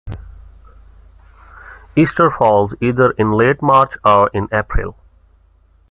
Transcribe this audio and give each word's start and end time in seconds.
Easter 1.95 2.31
falls 2.31 2.73
either 2.81 3.11
in 3.19 3.33
late 3.33 3.61
March 3.61 3.97
or 4.03 4.31
in 4.33 4.47
April 4.51 4.97